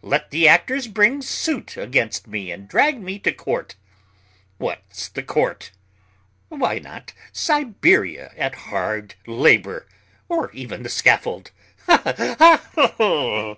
[0.00, 3.74] Let the actors bring suit against me and drag me to court.
[4.56, 5.70] What's the court?
[6.48, 9.86] Why not Siberia at hard labour,
[10.30, 11.50] or even the scaffold?
[11.84, 12.14] Ha,
[12.72, 13.56] ha, ha!"